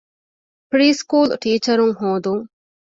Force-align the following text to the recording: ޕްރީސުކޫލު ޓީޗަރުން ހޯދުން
ޕްރީސުކޫލު 0.69 1.33
ޓީޗަރުން 1.43 1.93
ހޯދުން 1.99 2.43